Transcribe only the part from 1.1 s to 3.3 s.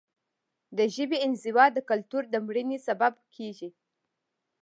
انزوا د کلتور د مړینې سبب